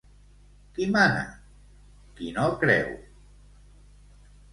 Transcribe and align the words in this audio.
Qui 0.77 0.85
mana? 0.93 1.19
Qui 2.19 2.31
no 2.37 2.47
creu... 2.63 2.89